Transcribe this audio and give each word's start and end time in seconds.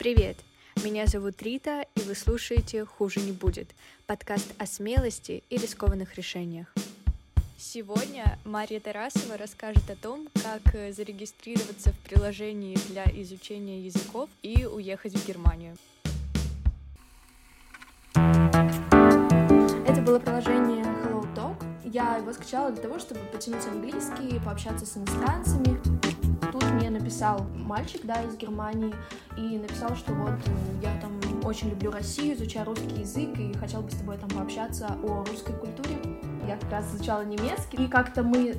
Привет! 0.00 0.38
Меня 0.82 1.04
зовут 1.04 1.42
Рита, 1.42 1.84
и 1.94 2.00
вы 2.00 2.14
слушаете 2.14 2.86
«Хуже 2.86 3.20
не 3.20 3.32
будет»— 3.32 3.68
подкаст 4.06 4.50
о 4.56 4.64
смелости 4.64 5.44
и 5.50 5.58
рискованных 5.58 6.14
решениях. 6.16 6.68
Сегодня 7.58 8.38
Мария 8.46 8.80
Тарасова 8.80 9.36
расскажет 9.36 9.90
о 9.90 9.96
том, 9.96 10.26
как 10.42 10.74
э, 10.74 10.94
зарегистрироваться 10.94 11.92
в 11.92 11.98
приложении 11.98 12.78
для 12.88 13.04
изучения 13.22 13.82
языков 13.82 14.30
и 14.42 14.64
уехать 14.64 15.12
в 15.12 15.28
Германию. 15.28 15.76
Это 19.86 20.00
было 20.00 20.18
приложение 20.18 20.82
Hello 20.82 21.34
Talk. 21.34 21.62
Я 21.84 22.16
его 22.16 22.32
скачала 22.32 22.70
для 22.70 22.80
того, 22.80 22.98
чтобы 22.98 23.20
потянуть 23.30 23.66
английский, 23.66 24.40
пообщаться 24.42 24.86
с 24.86 24.96
иностранцами. 24.96 25.78
Тут 26.52 26.64
мне 26.72 26.90
написал 26.90 27.46
мальчик, 27.54 28.00
да, 28.04 28.22
из 28.22 28.36
Германии, 28.36 28.94
и 29.36 29.58
написал, 29.58 29.94
что 29.96 30.12
вот 30.12 30.30
э, 30.46 30.50
я 30.82 31.00
там 31.00 31.12
очень 31.44 31.70
люблю 31.70 31.90
Россию, 31.90 32.34
изучаю 32.34 32.66
русский 32.66 33.00
язык 33.00 33.38
и 33.38 33.52
хотел 33.54 33.82
бы 33.82 33.90
с 33.90 33.96
тобой 33.96 34.18
там 34.18 34.28
пообщаться 34.30 34.98
о 35.02 35.24
русской 35.24 35.52
культуре 35.52 35.98
я 36.50 36.56
как 36.56 36.70
раз 36.70 36.94
изучала 36.94 37.24
немецкий, 37.24 37.84
и 37.84 37.88
как-то 37.88 38.24
мы 38.24 38.56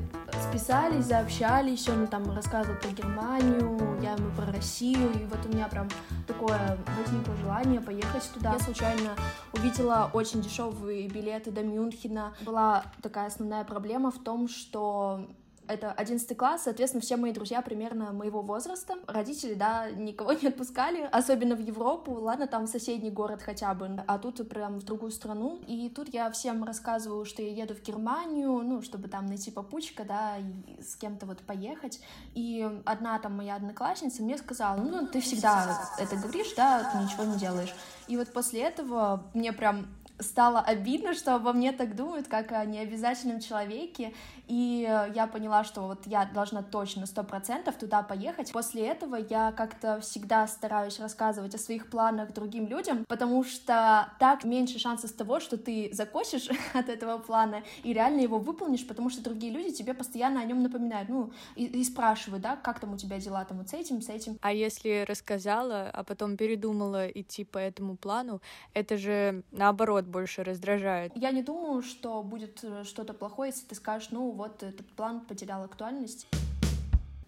списались, 0.49 1.05
заобщались, 1.05 1.89
он 1.89 2.07
там 2.07 2.23
рассказывал 2.33 2.79
про 2.79 2.89
Германию, 2.89 3.99
я 4.01 4.13
ему 4.13 4.31
про 4.31 4.45
Россию, 4.51 5.11
и 5.13 5.25
вот 5.25 5.45
у 5.45 5.49
меня 5.49 5.67
прям 5.67 5.89
такое 6.25 6.77
возникло 6.97 7.35
желание 7.37 7.81
поехать 7.81 8.29
туда. 8.33 8.53
Я 8.53 8.59
случайно 8.59 9.15
увидела 9.51 10.09
очень 10.13 10.41
дешевые 10.41 11.09
билеты 11.09 11.51
до 11.51 11.63
Мюнхена. 11.63 12.33
Была 12.41 12.85
такая 13.01 13.27
основная 13.27 13.65
проблема 13.65 14.11
в 14.11 14.19
том, 14.19 14.47
что 14.47 15.27
это 15.67 15.91
11 15.91 16.37
класс, 16.37 16.63
соответственно, 16.63 17.01
все 17.01 17.17
мои 17.17 17.31
друзья 17.31 17.61
примерно 17.61 18.11
моего 18.11 18.41
возраста. 18.41 18.95
Родители, 19.07 19.53
да, 19.53 19.89
никого 19.89 20.33
не 20.41 20.47
отпускали, 20.47 21.07
особенно 21.11 21.55
в 21.55 21.59
Европу, 21.59 22.13
ладно, 22.13 22.47
там 22.47 22.67
соседний 22.67 23.11
город 23.11 23.41
хотя 23.41 23.73
бы, 23.73 24.03
а 24.07 24.19
тут 24.19 24.47
прям 24.49 24.79
в 24.79 24.83
другую 24.83 25.11
страну. 25.11 25.61
И 25.67 25.89
тут 25.89 26.13
я 26.13 26.29
всем 26.31 26.63
рассказываю, 26.63 27.25
что 27.25 27.41
я 27.41 27.63
еду 27.63 27.73
в 27.73 27.81
Германию, 27.81 28.61
ну, 28.63 28.81
чтобы 28.81 29.07
там 29.07 29.25
найти 29.25 29.51
попутчика, 29.51 30.03
да, 30.03 30.37
и 30.37 30.81
с 30.81 30.95
кем-то 30.95 31.25
вот 31.25 31.39
поехать. 31.39 32.01
И 32.33 32.67
одна 32.85 33.19
там 33.19 33.35
моя 33.37 33.55
одноклассница 33.55 34.23
мне 34.23 34.37
сказала, 34.37 34.77
ну, 34.77 35.07
ты 35.07 35.21
всегда 35.21 35.79
это 35.97 36.15
говоришь, 36.15 36.53
да, 36.55 36.91
ты 36.91 36.97
ничего 36.97 37.23
не 37.23 37.37
делаешь. 37.37 37.73
И 38.07 38.17
вот 38.17 38.31
после 38.33 38.61
этого 38.61 39.23
мне 39.33 39.53
прям 39.53 39.87
стало 40.21 40.59
обидно, 40.59 41.13
что 41.13 41.35
обо 41.35 41.53
мне 41.53 41.71
так 41.71 41.95
думают, 41.95 42.27
как 42.27 42.51
о 42.51 42.65
необязательном 42.65 43.39
человеке, 43.39 44.13
и 44.47 44.81
я 45.15 45.27
поняла, 45.27 45.63
что 45.63 45.81
вот 45.83 46.05
я 46.07 46.25
должна 46.25 46.61
точно 46.61 47.05
сто 47.05 47.23
процентов 47.23 47.75
туда 47.75 48.03
поехать. 48.03 48.51
После 48.51 48.87
этого 48.87 49.15
я 49.15 49.53
как-то 49.53 50.01
всегда 50.01 50.45
стараюсь 50.47 50.99
рассказывать 50.99 51.55
о 51.55 51.57
своих 51.57 51.89
планах 51.89 52.33
другим 52.33 52.67
людям, 52.67 53.05
потому 53.07 53.43
что 53.43 54.11
так 54.19 54.43
меньше 54.43 54.79
шансов 54.79 55.11
того, 55.13 55.39
что 55.39 55.57
ты 55.57 55.89
закосишь 55.93 56.49
от 56.73 56.89
этого 56.89 57.17
плана 57.17 57.63
и 57.83 57.93
реально 57.93 58.21
его 58.21 58.39
выполнишь, 58.39 58.85
потому 58.85 59.09
что 59.09 59.23
другие 59.23 59.53
люди 59.53 59.71
тебе 59.71 59.93
постоянно 59.93 60.41
о 60.41 60.45
нем 60.45 60.63
напоминают, 60.63 61.09
ну, 61.09 61.31
и, 61.55 61.65
и 61.65 61.83
спрашивают, 61.83 62.43
да, 62.43 62.55
как 62.55 62.79
там 62.79 62.93
у 62.93 62.97
тебя 62.97 63.19
дела 63.19 63.45
там 63.45 63.57
вот 63.59 63.69
с 63.69 63.73
этим, 63.73 64.01
с 64.01 64.09
этим. 64.09 64.37
А 64.41 64.51
если 64.51 65.05
рассказала, 65.07 65.89
а 65.93 66.03
потом 66.03 66.37
передумала 66.37 67.07
идти 67.07 67.45
по 67.45 67.57
этому 67.57 67.95
плану, 67.95 68.41
это 68.73 68.97
же 68.97 69.43
наоборот 69.51 70.05
больше 70.11 70.43
раздражает. 70.43 71.11
Я 71.15 71.31
не 71.31 71.41
думаю, 71.41 71.81
что 71.81 72.21
будет 72.21 72.63
э, 72.63 72.83
что-то 72.83 73.13
плохое, 73.13 73.51
если 73.51 73.65
ты 73.65 73.75
скажешь, 73.75 74.09
ну, 74.11 74.31
вот 74.31 74.61
этот 74.61 74.87
план 74.95 75.21
потерял 75.21 75.63
актуальность. 75.63 76.27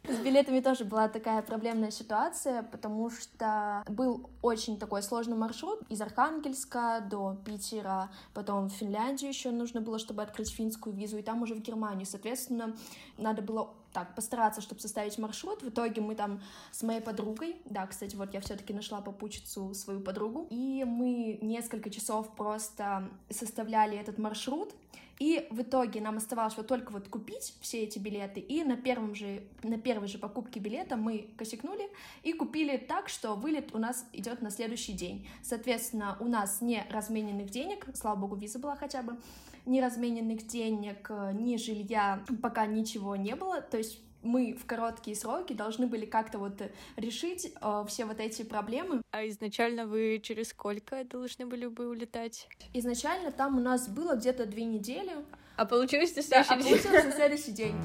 С 0.08 0.17
билетами 0.17 0.59
тоже 0.59 0.84
была 0.84 1.08
такая 1.08 1.42
проблемная 1.42 1.89
ситуация, 1.89 2.64
потому 2.64 3.09
что 3.09 3.84
был 3.88 4.30
очень 4.42 4.78
такой 4.78 5.02
сложный 5.02 5.38
маршрут 5.38 5.80
из 5.88 6.02
Архангельска 6.02 7.02
до 7.09 7.38
Питера, 7.45 8.11
потом 8.34 8.67
в 8.67 8.73
Финляндию 8.73 9.30
еще 9.30 9.52
нужно 9.52 9.80
было, 9.80 10.00
чтобы 10.00 10.21
открыть 10.21 10.54
финскую 10.54 10.94
визу, 10.94 11.17
и 11.17 11.21
там 11.21 11.42
уже 11.42 11.55
в 11.55 11.61
Германию. 11.61 12.05
Соответственно, 12.05 12.76
надо 13.17 13.42
было 13.42 13.73
так 13.93 14.15
постараться, 14.15 14.61
чтобы 14.61 14.81
составить 14.81 15.17
маршрут. 15.17 15.61
В 15.61 15.70
итоге 15.70 16.02
мы 16.02 16.15
там 16.15 16.42
с 16.71 16.83
моей 16.83 17.02
подругой, 17.02 17.55
да, 17.65 17.87
кстати, 17.87 18.15
вот 18.15 18.33
я 18.33 18.42
все-таки 18.42 18.73
нашла 18.73 19.02
попутчицу 19.02 19.73
свою 19.73 20.02
подругу, 20.02 20.48
и 20.49 20.83
мы 20.83 21.39
несколько 21.42 21.89
часов 21.89 22.36
просто 22.36 23.09
составляли 23.30 23.98
этот 23.98 24.17
маршрут, 24.17 24.73
и 25.20 25.48
в 25.52 25.62
итоге 25.62 26.02
нам 26.02 26.18
оставалось 26.18 26.58
вот 26.58 26.68
только 26.68 26.92
вот 26.92 27.08
купить 27.08 27.56
все 27.62 27.84
эти 27.84 28.00
билеты, 28.00 28.40
и 28.40 28.64
на, 28.64 28.76
первом 28.76 29.16
же, 29.16 29.44
на 29.64 29.78
первой 29.78 30.08
же 30.08 30.18
покупке 30.18 30.60
билета 30.60 30.98
мы 30.98 31.30
косякнули 31.38 31.90
и 32.24 32.34
купили 32.34 32.78
так, 32.78 33.10
что 33.10 33.36
вылет 33.36 33.74
у 33.74 33.78
нас 33.78 34.06
идет 34.14 34.42
на 34.42 34.50
следующий 34.50 34.94
день. 34.94 35.28
Соответственно, 35.42 36.18
у 36.20 36.28
нас 36.28 36.62
не 36.62 36.86
размененных 36.90 37.50
денег, 37.50 37.88
слава 37.94 38.16
богу, 38.16 38.36
виза 38.36 38.60
была 38.60 38.76
хотя 38.76 39.04
бы, 39.04 39.18
ни 39.66 39.80
размененных 39.80 40.46
денег, 40.48 41.10
ни 41.34 41.58
жилья, 41.58 42.24
пока 42.42 42.66
ничего 42.66 43.16
не 43.16 43.36
было, 43.36 43.62
то 43.62 43.78
есть 43.78 44.00
мы 44.23 44.54
в 44.54 44.66
короткие 44.66 45.16
сроки 45.16 45.54
должны 45.54 45.88
были 45.88 46.06
как-то 46.06 46.39
вот 46.39 46.61
решить 46.95 47.54
э, 47.61 47.86
все 47.88 48.06
вот 48.06 48.20
эти 48.20 48.44
проблемы. 48.44 49.02
А 49.11 49.28
изначально 49.28 49.86
вы 49.86 50.20
через 50.23 50.50
сколько 50.50 51.04
должны 51.04 51.45
были 51.45 51.67
бы 51.67 51.89
улетать? 51.89 52.48
Изначально 52.73 53.32
там 53.32 53.58
у 53.58 53.62
нас 53.62 53.88
было 53.88 54.16
где-то 54.16 54.45
две 54.45 54.66
недели. 54.66 55.12
А 55.56 55.66
получилось 55.66 56.16
на 56.16 56.22
следующий 56.23 56.50
да, 56.50 56.56
день? 56.56 56.73
А 56.73 56.78
получилось 56.78 57.06
на 57.06 57.12
следующий 57.12 57.52
день. 57.52 57.76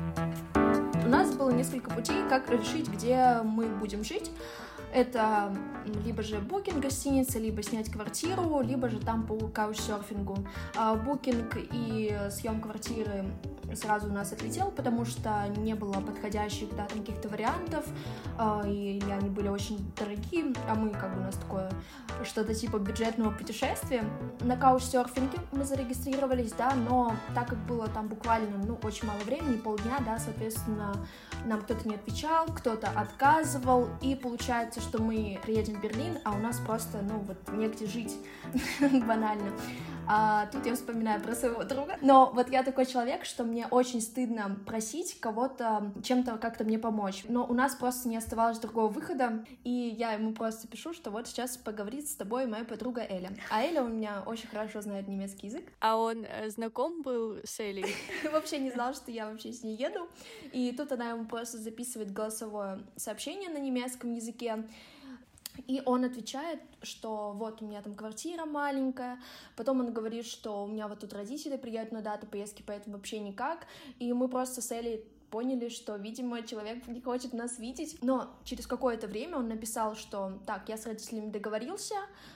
У 1.05 1.11
нас 1.11 1.35
было 1.35 1.51
несколько 1.51 1.91
путей, 1.91 2.23
как 2.29 2.51
решить, 2.51 2.89
где 2.89 3.41
мы 3.43 3.67
будем 3.67 4.05
жить. 4.05 4.31
Это 4.93 5.55
либо 6.05 6.23
же 6.23 6.39
букинг 6.39 6.83
гостиницы, 6.83 7.39
либо 7.39 7.63
снять 7.63 7.91
квартиру, 7.91 8.61
либо 8.61 8.89
же 8.89 8.99
там 9.01 9.27
по 9.27 9.37
каучсерфингу. 9.49 10.39
А, 10.77 10.95
букинг 10.95 11.57
и 11.73 12.19
съем 12.31 12.61
квартиры 12.61 13.25
сразу 13.75 14.09
у 14.09 14.13
нас 14.13 14.33
отлетел, 14.33 14.71
потому 14.71 15.05
что 15.05 15.47
не 15.57 15.75
было 15.75 15.95
подходящих 15.95 16.75
да, 16.75 16.87
каких-то 16.87 17.29
вариантов, 17.29 17.85
а, 18.39 18.63
и 18.67 19.01
они 19.11 19.29
были 19.29 19.49
очень 19.49 19.93
дорогие, 19.97 20.55
а 20.69 20.75
мы 20.75 20.91
как 20.91 21.15
бы 21.15 21.21
у 21.21 21.25
нас 21.25 21.37
такое 21.37 21.71
что-то 22.25 22.55
типа 22.55 22.79
бюджетного 22.79 23.31
путешествия. 23.31 24.05
На 24.41 24.57
каучсерфинге 24.57 25.39
мы 25.53 25.65
зарегистрировались, 25.65 26.53
да, 26.53 26.75
но 26.75 27.15
так 27.35 27.49
как 27.49 27.59
было 27.67 27.89
там 27.89 28.09
буквально, 28.09 28.59
ну, 28.65 28.79
очень 28.83 29.07
мало 29.07 29.21
времени, 29.21 29.57
полдня, 29.57 29.99
да, 30.05 30.19
соответственно, 30.19 30.95
нам 31.45 31.61
кто-то 31.63 31.89
не 31.89 31.95
отвечал, 31.95 32.47
кто-то 32.47 32.89
отказывал, 32.89 33.89
и 34.01 34.15
получается, 34.15 34.78
что 34.81 35.03
мы 35.03 35.39
приедем 35.43 35.75
в 35.75 35.83
Берлин, 35.83 36.19
а 36.25 36.33
у 36.33 36.39
нас 36.39 36.59
просто, 36.59 37.03
ну, 37.03 37.19
вот 37.21 37.37
негде 37.53 37.87
жить, 37.87 38.17
банально. 38.81 39.53
А 40.11 40.47
тут 40.47 40.65
я 40.65 40.75
вспоминаю 40.75 41.21
про 41.21 41.35
своего 41.35 41.65
друга. 41.65 41.99
Но 42.01 42.31
вот 42.35 42.49
я 42.49 42.63
такой 42.63 42.87
человек, 42.87 43.27
что 43.27 43.45
мне 43.45 43.67
очень 43.67 44.01
стыдно 44.01 44.59
просить 44.67 45.21
кого-то 45.21 45.93
чем-то 46.03 46.39
как-то 46.39 46.65
мне 46.65 46.79
помочь. 46.79 47.25
Но 47.29 47.45
у 47.47 47.53
нас 47.53 47.75
просто 47.75 48.09
не 48.09 48.17
оставалось 48.17 48.59
другого 48.59 48.89
выхода, 48.89 49.45
и 49.65 49.71
я 49.71 50.13
ему 50.13 50.33
просто 50.33 50.67
пишу, 50.67 50.95
что 50.95 51.11
вот 51.11 51.29
сейчас 51.29 51.59
поговорит 51.59 52.09
с 52.09 52.15
тобой 52.15 52.47
моя 52.47 52.65
подруга 52.65 53.03
Эля. 53.03 53.37
А 53.51 53.63
Эля 53.63 53.83
у 53.83 53.89
меня 53.89 54.23
очень 54.25 54.49
хорошо 54.49 54.81
знает 54.81 55.09
немецкий 55.09 55.49
язык. 55.49 55.65
А 55.81 55.97
он 55.97 56.25
э, 56.25 56.51
знаком 56.51 57.03
был 57.03 57.39
с 57.45 57.61
Элей? 57.61 57.95
Вообще 58.33 58.59
не 58.59 58.71
знал, 58.71 58.95
что 58.95 59.11
я 59.11 59.27
вообще 59.31 59.53
с 59.53 59.63
ней 59.63 59.77
еду. 59.77 60.09
И 60.53 60.73
тут 60.73 60.93
она 60.93 61.11
ему 61.11 61.25
просто 61.25 61.59
записывает 61.59 62.13
голосовое 62.13 62.81
сообщение 62.97 63.49
на 63.49 63.59
немецком 63.59 64.15
языке. 64.15 64.65
И 65.67 65.83
он 65.85 66.05
отвечает, 66.05 66.61
что 66.83 67.33
вот 67.33 67.63
у 67.63 67.67
меня 67.67 67.83
там 67.83 67.95
квартира 67.95 68.45
маленькая, 68.45 69.21
потом 69.57 69.81
он 69.81 69.93
говорит, 69.93 70.27
что 70.27 70.65
у 70.65 70.67
меня 70.67 70.89
вот 70.89 71.01
тут 71.01 71.13
родители 71.13 71.57
приедут 71.57 71.93
на 71.93 72.03
дату 72.03 72.27
поездки, 72.27 72.63
поэтому 72.67 72.97
вообще 72.97 73.19
никак, 73.19 73.67
и 73.99 74.13
мы 74.13 74.29
просто 74.29 74.63
с 74.63 74.71
Элей 74.71 75.05
поняли, 75.31 75.69
что, 75.69 75.97
видимо, 75.97 76.43
человек 76.43 76.87
не 76.87 77.01
хочет 77.01 77.33
нас 77.33 77.59
видеть. 77.59 77.99
Но 78.03 78.35
через 78.45 78.67
какое-то 78.67 79.07
время 79.07 79.37
он 79.37 79.49
написал, 79.49 79.95
что 79.95 80.39
так, 80.47 80.69
я 80.69 80.77
с 80.77 80.87
родителями 80.87 81.31
договорился, 81.31 81.95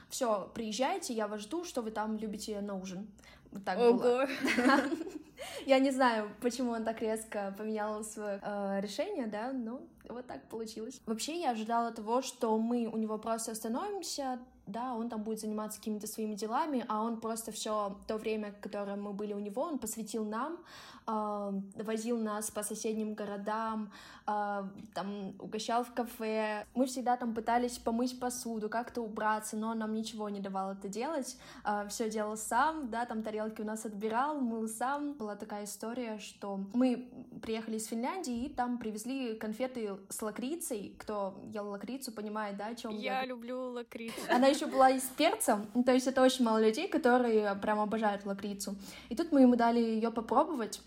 все, 0.08 0.50
приезжайте, 0.54 1.14
я 1.14 1.26
вас 1.26 1.42
жду, 1.42 1.64
что 1.64 1.82
вы 1.82 1.90
там 1.90 2.16
любите 2.18 2.60
на 2.60 2.74
ужин. 2.74 3.08
Вот 3.50 3.64
так 3.64 3.78
Ого. 3.78 3.92
было. 3.92 4.28
Я 5.66 5.78
не 5.78 5.90
знаю, 5.90 6.30
почему 6.40 6.70
он 6.72 6.84
так 6.84 7.02
резко 7.02 7.54
поменял 7.58 8.02
свое 8.04 8.40
э, 8.42 8.80
решение, 8.80 9.26
да, 9.26 9.52
но 9.52 9.80
вот 10.08 10.26
так 10.26 10.48
получилось. 10.48 11.00
Вообще 11.06 11.40
я 11.40 11.50
ожидала 11.50 11.92
того, 11.92 12.22
что 12.22 12.56
мы 12.58 12.86
у 12.86 12.96
него 12.96 13.18
просто 13.18 13.52
остановимся, 13.52 14.38
да, 14.66 14.94
он 14.94 15.08
там 15.08 15.22
будет 15.22 15.40
заниматься 15.40 15.78
какими-то 15.78 16.06
своими 16.06 16.34
делами, 16.34 16.84
а 16.88 17.02
он 17.02 17.20
просто 17.20 17.52
все 17.52 17.96
то 18.06 18.16
время, 18.16 18.54
которое 18.60 18.96
мы 18.96 19.12
были 19.12 19.32
у 19.32 19.38
него, 19.38 19.62
он 19.62 19.78
посвятил 19.78 20.24
нам, 20.24 20.58
э, 21.06 21.60
возил 21.82 22.18
нас 22.18 22.50
по 22.50 22.62
соседним 22.62 23.14
городам, 23.14 23.90
э, 24.26 24.62
там 24.94 25.34
угощал 25.40 25.82
в 25.84 25.92
кафе. 25.92 26.64
Мы 26.74 26.86
всегда 26.86 27.16
там 27.16 27.34
пытались 27.34 27.78
помыть 27.78 28.20
посуду, 28.20 28.68
как-то 28.68 29.02
убраться, 29.02 29.56
но 29.56 29.70
он 29.70 29.78
нам 29.78 29.94
ничего 29.94 30.28
не 30.28 30.40
давал 30.40 30.72
это 30.72 30.88
делать. 30.88 31.36
Э, 31.64 31.86
все 31.88 32.08
делал 32.08 32.36
сам, 32.36 32.88
да, 32.88 33.04
там 33.04 33.22
тарелки 33.22 33.60
у 33.62 33.64
нас 33.64 33.84
отбирал, 33.84 34.40
мыл 34.40 34.68
сам. 34.68 35.14
Была 35.14 35.34
такая 35.34 35.64
история, 35.64 36.18
что 36.18 36.60
мы 36.72 37.10
приехали 37.42 37.76
из 37.76 37.86
Финляндии 37.86 38.44
и 38.44 38.48
там 38.48 38.78
привезли 38.78 39.34
конфеты 39.34 39.96
с 40.08 40.22
лакрицей. 40.22 40.94
Кто 40.98 41.40
ел 41.44 41.68
лакрицу, 41.68 42.12
понимает, 42.12 42.56
да, 42.56 42.66
о 42.66 42.74
чем 42.74 42.92
я? 42.92 43.20
Я 43.20 43.26
люблю 43.26 43.72
лакрицу. 43.72 44.14
Она 44.30 44.46
еще 44.46 44.66
была 44.66 44.90
и 44.90 45.00
с 45.00 45.04
перцем, 45.04 45.66
то 45.84 45.92
есть 45.92 46.06
это 46.06 46.22
очень 46.22 46.44
мало 46.44 46.64
людей, 46.64 46.88
которые 46.88 47.54
прям 47.56 47.80
обожают 47.80 48.24
лакрицу. 48.26 48.76
И 49.08 49.16
тут 49.16 49.32
мы 49.32 49.42
ему 49.42 49.56
дали 49.56 49.80
ее 49.80 50.10
попробовать. 50.10 50.80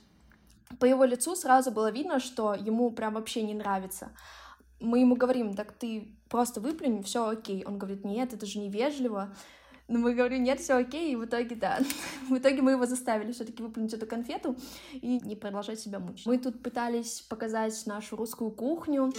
По 0.80 0.86
его 0.86 1.06
лицу 1.06 1.36
сразу 1.36 1.72
было 1.72 1.92
видно, 1.92 2.20
что 2.20 2.54
ему 2.54 2.92
прям 2.92 3.14
вообще 3.14 3.44
не 3.44 3.54
нравится. 3.54 4.12
Мы 4.80 5.00
ему 5.00 5.16
говорим, 5.16 5.56
так 5.56 5.72
ты 5.72 6.16
просто 6.30 6.60
выплюнь, 6.60 7.04
все 7.04 7.30
окей. 7.30 7.64
Он 7.66 7.78
говорит, 7.78 8.04
нет, 8.04 8.34
это 8.34 8.46
же 8.46 8.60
невежливо. 8.60 9.34
Но 9.88 10.00
мы 10.00 10.16
говорим, 10.16 10.44
нет, 10.44 10.60
все 10.60 10.76
окей, 10.76 11.14
и 11.14 11.16
в 11.16 11.26
итоге, 11.26 11.56
да. 11.56 11.80
в 12.30 12.38
итоге 12.38 12.62
мы 12.62 12.72
его 12.72 12.86
заставили 12.86 13.32
все-таки 13.32 13.62
выплюнуть 13.62 13.94
эту 13.94 14.08
конфету 14.08 14.56
и 14.94 15.20
не 15.20 15.36
продолжать 15.36 15.80
себя 15.80 16.00
мучить. 16.00 16.26
Мы 16.26 16.38
тут 16.40 16.62
пытались 16.62 17.22
показать 17.22 17.86
нашу 17.86 18.16
русскую 18.16 18.50
кухню, 18.50 19.14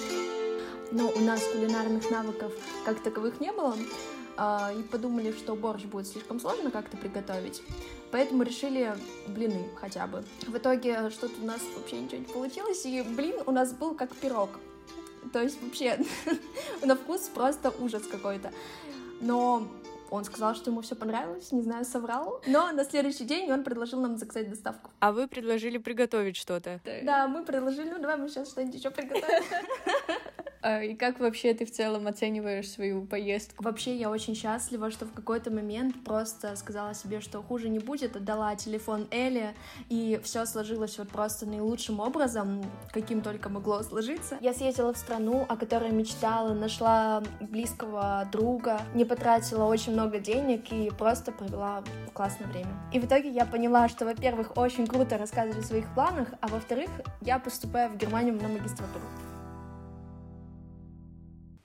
но 0.91 1.09
у 1.09 1.21
нас 1.21 1.43
кулинарных 1.53 2.11
навыков 2.11 2.53
как 2.85 3.01
таковых 3.01 3.41
не 3.41 3.53
было, 3.53 3.77
а, 4.37 4.73
и 4.77 4.83
подумали, 4.83 5.33
что 5.33 5.55
борщ 5.55 5.85
будет 5.85 6.07
слишком 6.09 6.41
сложно 6.41 6.71
как-то 6.71 6.97
приготовить, 6.97 7.63
поэтому 8.11 8.43
решили 8.43 8.95
блины 9.29 9.69
хотя 9.77 10.07
бы. 10.07 10.25
В 10.47 10.57
итоге 10.57 11.11
что-то 11.11 11.41
у 11.41 11.47
нас 11.47 11.61
вообще 11.77 12.01
ничего 12.01 12.19
не 12.19 12.27
получилось, 12.27 12.85
и 12.85 13.03
блин 13.03 13.37
у 13.47 13.53
нас 13.53 13.73
был 13.73 13.95
как 13.95 14.15
пирог. 14.15 14.51
То 15.33 15.43
есть 15.43 15.61
вообще 15.63 15.99
на 16.85 16.97
вкус 16.97 17.31
просто 17.35 17.73
ужас 17.81 18.03
какой-то. 18.07 18.53
Но 19.21 19.67
он 20.11 20.25
сказал, 20.25 20.55
что 20.55 20.71
ему 20.71 20.81
все 20.81 20.95
понравилось, 20.95 21.53
не 21.53 21.63
знаю, 21.63 21.85
соврал. 21.85 22.41
Но 22.47 22.71
на 22.73 22.85
следующий 22.85 23.25
день 23.25 23.51
он 23.53 23.65
предложил 23.65 24.01
нам 24.01 24.17
заказать 24.17 24.51
доставку. 24.51 24.91
А 25.01 25.13
вы 25.13 25.29
предложили 25.29 25.79
приготовить 25.79 26.37
что-то? 26.37 26.81
Да, 27.03 27.29
мы 27.29 27.45
предложили, 27.45 27.91
ну 27.91 27.99
давай 27.99 28.17
мы 28.17 28.29
сейчас 28.29 28.51
что-нибудь 28.51 28.77
еще 28.77 28.91
приготовим. 28.91 29.27
А, 30.67 30.83
и 30.83 30.97
как 30.97 31.21
вообще 31.21 31.55
ты 31.55 31.65
в 31.65 31.71
целом 31.71 32.09
оцениваешь 32.09 32.69
свою 32.69 33.07
поездку? 33.07 33.63
Вообще 33.63 33.95
я 33.95 34.11
очень 34.11 34.35
счастлива, 34.35 34.91
что 34.91 35.05
в 35.05 35.13
какой-то 35.13 35.53
момент 35.53 36.03
просто 36.05 36.57
сказала 36.57 36.93
себе, 36.93 37.21
что 37.21 37.41
хуже 37.41 37.69
не 37.69 37.79
будет, 37.79 38.17
отдала 38.17 38.57
телефон 38.57 39.07
Элли, 39.13 39.55
и 39.89 40.21
все 40.25 40.45
сложилось 40.45 40.99
вот 40.99 41.09
просто 41.09 41.47
наилучшим 41.47 42.01
образом, 42.01 42.65
каким 42.91 43.21
только 43.21 43.49
могло 43.49 43.81
сложиться. 43.85 44.39
Я 44.41 44.53
съездила 44.55 44.93
в 44.93 44.99
страну, 44.99 45.47
о 45.49 45.57
которой 45.57 45.93
мечтала, 45.93 46.53
нашла 46.53 47.23
близкого 47.41 48.29
друга, 48.33 48.81
не 48.93 49.05
потратила 49.05 49.67
очень 49.67 49.93
много 49.93 50.19
денег 50.19 50.73
и 50.73 50.91
просто 50.91 51.31
провела 51.31 51.85
классное 52.13 52.49
время. 52.49 52.73
И 52.93 52.99
в 52.99 53.05
итоге 53.05 53.31
я 53.31 53.47
поняла, 53.47 53.89
что, 53.89 54.05
во-первых, 54.05 54.57
очень 54.57 54.89
круто 54.89 55.17
рассказывать 55.17 55.65
о 55.65 55.69
своих 55.69 55.87
планах, 55.95 56.27
а 56.41 56.49
во-вторых, 56.49 56.91
я 57.21 57.39
поступаю 57.39 57.91
в 57.91 57.97
Германию 57.97 58.35
на 58.35 58.49
магистратуру. 58.49 59.05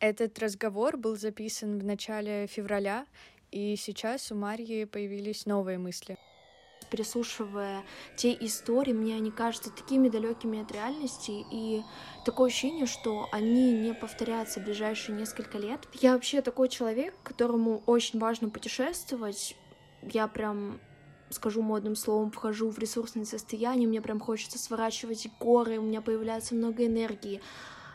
Этот 0.01 0.39
разговор 0.39 0.97
был 0.97 1.15
записан 1.15 1.77
в 1.77 1.83
начале 1.83 2.47
февраля, 2.47 3.05
и 3.51 3.75
сейчас 3.75 4.31
у 4.31 4.35
Марьи 4.35 4.85
появились 4.85 5.45
новые 5.45 5.77
мысли. 5.77 6.17
Переслушивая 6.89 7.83
те 8.17 8.33
истории, 8.33 8.93
мне 8.93 9.13
они 9.13 9.29
кажутся 9.29 9.69
такими 9.69 10.09
далекими 10.09 10.63
от 10.63 10.71
реальности, 10.71 11.45
и 11.51 11.83
такое 12.25 12.49
ощущение, 12.49 12.87
что 12.87 13.29
они 13.31 13.73
не 13.73 13.93
повторятся 13.93 14.59
в 14.59 14.63
ближайшие 14.63 15.15
несколько 15.15 15.59
лет. 15.59 15.87
Я 15.93 16.13
вообще 16.13 16.41
такой 16.41 16.69
человек, 16.69 17.13
которому 17.21 17.83
очень 17.85 18.17
важно 18.17 18.49
путешествовать. 18.49 19.55
Я 20.01 20.27
прям 20.27 20.81
скажу 21.29 21.61
модным 21.61 21.95
словом, 21.95 22.31
вхожу 22.31 22.71
в 22.71 22.79
ресурсное 22.79 23.25
состояние, 23.25 23.87
мне 23.87 24.01
прям 24.01 24.19
хочется 24.19 24.57
сворачивать 24.57 25.27
горы, 25.39 25.77
у 25.77 25.83
меня 25.83 26.01
появляется 26.01 26.55
много 26.55 26.87
энергии 26.87 27.39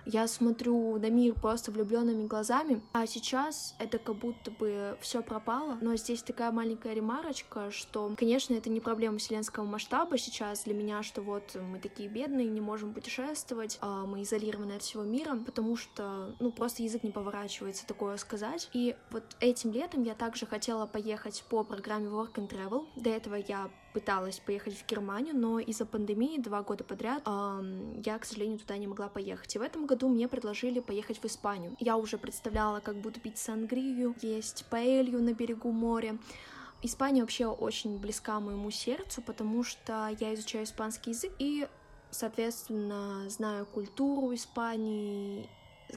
я 0.07 0.27
смотрю 0.29 0.99
на 0.99 1.11
мир 1.11 1.35
просто 1.35 1.71
влюбленными 1.71 2.27
глазами, 2.27 2.81
а 2.93 3.07
сейчас 3.07 3.75
это 3.79 3.99
как 3.99 4.17
будто 4.17 4.51
бы 4.51 4.97
все 5.01 5.23
пропало. 5.23 5.79
Но 5.81 5.97
здесь 5.97 6.23
такая 6.23 6.53
маленькая 6.53 6.95
ремарочка, 6.95 7.71
что, 7.71 8.13
конечно, 8.17 8.55
это 8.55 8.71
не 8.71 8.81
проблема 8.81 9.19
вселенского 9.19 9.65
масштаба 9.65 10.17
сейчас 10.17 10.65
для 10.65 10.75
меня, 10.75 11.03
что 11.03 11.23
вот 11.23 11.57
мы 11.57 11.79
такие 11.79 12.09
бедные, 12.09 12.47
не 12.47 12.61
можем 12.61 12.95
путешествовать, 12.95 13.79
а 13.81 14.07
мы 14.07 14.23
изолированы 14.23 14.73
от 14.73 14.83
всего 14.83 15.03
мира, 15.03 15.37
потому 15.45 15.77
что, 15.77 16.35
ну, 16.41 16.53
просто 16.53 16.83
язык 16.83 17.03
не 17.03 17.11
поворачивается 17.11 17.87
такое 17.87 18.17
сказать. 18.17 18.71
И 18.73 18.95
вот 19.11 19.25
этим 19.41 19.73
летом 19.73 20.03
я 20.05 20.15
также 20.15 20.47
хотела 20.47 20.87
поехать 20.87 21.45
по 21.49 21.65
программе 21.65 22.09
Work 22.09 22.35
and 22.35 22.49
Travel. 22.49 22.87
До 22.97 23.11
этого 23.11 23.35
я 23.35 23.71
пыталась 23.97 24.41
поехать 24.41 24.75
в 24.75 24.85
Германию, 24.85 25.35
но 25.35 25.59
из-за 25.59 25.87
пандемии 25.87 26.39
два 26.39 26.63
года 26.63 26.85
подряд 26.85 27.23
э, 27.25 28.01
я, 28.05 28.19
к 28.19 28.27
сожалению, 28.27 28.59
туда 28.59 28.77
не 28.77 28.87
могла 28.87 29.09
поехать. 29.09 29.57
И 29.57 29.59
в 29.59 29.63
этом 29.63 29.87
году 29.87 30.11
мне 30.11 30.29
предложили 30.29 30.81
поехать 30.81 31.17
в 31.17 31.25
Испанию. 31.25 31.75
Я 31.81 31.97
уже 31.97 32.19
представляла, 32.19 32.81
как 32.81 32.97
буду 32.97 33.21
пить 33.21 33.39
сангрию, 33.39 34.15
есть 34.21 34.67
паэлью 34.69 35.23
на 35.23 35.33
берегу 35.33 35.73
моря. 35.73 36.19
Испания 36.83 37.23
вообще 37.23 37.47
очень 37.47 37.99
близка 37.99 38.39
моему 38.39 38.71
сердцу, 38.71 39.23
потому 39.23 39.65
что 39.65 40.15
я 40.21 40.35
изучаю 40.35 40.65
испанский 40.65 41.13
язык 41.13 41.33
и, 41.39 41.67
соответственно, 42.11 43.31
знаю 43.31 43.65
культуру 43.65 44.35
Испании, 44.35 45.49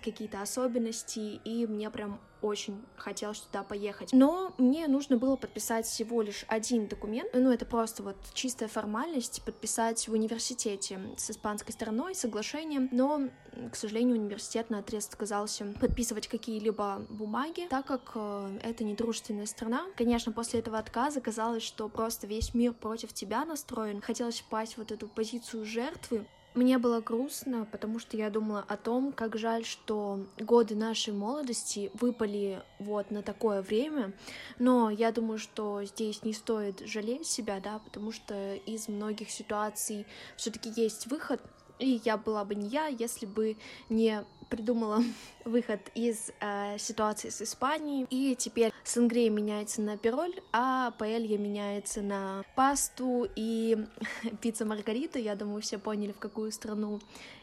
какие-то 0.04 0.42
особенности, 0.42 1.40
и 1.44 1.66
мне 1.68 1.90
прям 1.90 2.20
очень 2.42 2.82
хотелось 2.96 3.40
туда 3.40 3.64
поехать. 3.64 4.14
Но 4.14 4.54
мне 4.58 4.88
нужно 4.88 5.18
было 5.18 5.36
подписать 5.36 5.86
всего 5.86 6.22
лишь 6.22 6.46
один 6.48 6.88
документ, 6.88 7.30
ну 7.34 7.52
это 7.52 7.66
просто 7.66 8.04
вот 8.04 8.16
чистая 8.34 8.70
формальность, 8.70 9.44
подписать 9.44 10.08
в 10.08 10.14
университете 10.14 11.00
с 11.18 11.32
испанской 11.32 11.74
стороной 11.74 12.16
соглашение, 12.16 12.88
но, 12.92 13.30
к 13.72 13.76
сожалению, 13.76 14.18
университет 14.18 14.70
на 14.70 14.80
отрез 14.80 15.08
отказался 15.08 15.66
подписывать 15.80 16.28
какие-либо 16.28 17.06
бумаги, 17.10 17.68
так 17.70 17.86
как 17.86 18.12
э, 18.16 18.60
это 18.64 18.84
не 18.84 18.96
дружественная 18.96 19.46
страна. 19.46 19.86
Конечно, 19.98 20.32
после 20.32 20.62
этого 20.62 20.78
отказа 20.78 21.20
казалось, 21.22 21.64
что 21.64 21.90
просто 21.90 22.28
весь 22.28 22.54
мир 22.54 22.74
против 22.74 23.14
тебя 23.14 23.44
настроен. 23.46 24.02
Хотелось 24.02 24.42
попасть 24.42 24.76
в 24.76 24.78
вот 24.78 24.92
эту 24.92 25.08
позицию 25.08 25.66
жертвы, 25.66 26.26
мне 26.60 26.78
было 26.78 27.00
грустно, 27.00 27.66
потому 27.72 28.00
что 28.00 28.18
я 28.18 28.30
думала 28.30 28.66
о 28.68 28.76
том, 28.76 29.14
как 29.14 29.38
жаль, 29.38 29.64
что 29.64 30.26
годы 30.38 30.76
нашей 30.76 31.14
молодости 31.14 31.90
выпали 31.94 32.62
вот 32.80 33.12
на 33.12 33.24
такое 33.24 33.62
время, 33.62 34.12
но 34.60 34.90
я 34.90 35.14
думаю, 35.14 35.40
что 35.40 35.82
здесь 35.86 36.22
не 36.24 36.34
стоит 36.34 36.82
жалеть 36.86 37.26
себя, 37.26 37.62
да, 37.62 37.80
потому 37.80 38.12
что 38.12 38.56
из 38.56 38.90
многих 38.90 39.32
ситуаций 39.32 40.06
все-таки 40.36 40.70
есть 40.76 41.08
выход, 41.08 41.42
и 41.80 42.02
я 42.04 42.18
была 42.18 42.46
бы 42.46 42.56
не 42.56 42.68
я, 42.68 42.88
если 42.88 43.26
бы 43.26 43.58
не 43.90 44.24
придумала 44.50 45.02
выход 45.46 45.80
из 45.96 46.32
э, 46.42 46.78
ситуации 46.78 47.30
с 47.30 47.42
Испанией. 47.42 48.06
И 48.10 48.36
теперь 48.36 48.72
сангрия 48.84 49.30
меняется 49.30 49.82
на 49.82 49.98
пироль, 49.98 50.34
а 50.52 50.92
паэлья 50.92 51.38
меняется 51.38 52.02
на 52.02 52.44
пасту 52.56 53.28
и 53.36 53.78
пицца 54.42 54.66
маргарита. 54.66 55.20
Я 55.20 55.36
думаю, 55.36 55.62
все 55.62 55.78
поняли, 55.78 56.12
в 56.12 56.20
какую 56.20 56.52
страну 56.52 57.00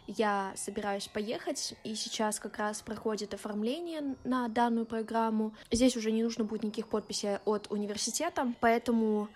я 0.07 0.53
собираюсь 0.55 1.09
поехать, 1.09 1.75
и 1.83 1.97
сейчас 1.97 2.39
как 2.39 2.59
раз 2.59 2.81
проходит 2.81 3.35
оформление 3.35 4.15
на 4.23 4.47
данную 4.47 4.87
программу. 4.87 5.53
Здесь 5.73 5.97
уже 5.97 6.13
не 6.13 6.23
нужно 6.23 6.45
будет 6.45 6.63
никаких 6.63 6.87
подписей 6.87 7.39
от 7.45 7.67
университета, 7.71 8.53
поэтому 8.61 9.29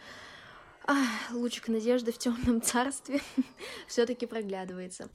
Ах, 0.86 1.30
лучик 1.32 1.68
надежды 1.68 2.12
в 2.12 2.18
темном 2.18 2.62
царстве 2.62 3.20
все-таки 3.86 4.26
проглядывается. 4.26 5.08